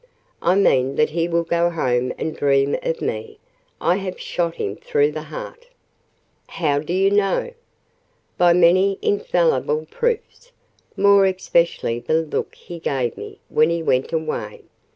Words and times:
"I 0.41 0.55
mean 0.55 0.95
that 0.95 1.11
he 1.11 1.27
will 1.27 1.43
go 1.43 1.69
home 1.69 2.11
and 2.17 2.35
dream 2.35 2.75
of 2.81 3.03
me. 3.03 3.37
I 3.79 3.97
have 3.97 4.19
shot 4.19 4.55
him 4.55 4.75
through 4.75 5.11
the 5.11 5.21
heart!" 5.29 5.67
"How 6.47 6.79
do 6.79 6.91
you 6.91 7.11
know?" 7.11 7.51
"By 8.35 8.53
many 8.53 8.97
infallible 9.03 9.85
proofs: 9.91 10.53
more 10.97 11.25
especially 11.27 11.99
the 11.99 12.15
look 12.23 12.55
he 12.55 12.79
gave 12.79 13.15
me 13.15 13.37
when 13.47 13.69
he 13.69 13.83
went 13.83 14.11
away. 14.11 14.63